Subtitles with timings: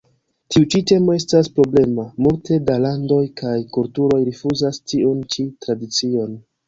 [0.53, 6.35] Tiu ĉi temo estas problema, multe da landoj kaj kulturoj rifuzas tiun ĉi tradicion.